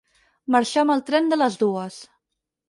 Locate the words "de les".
1.35-1.59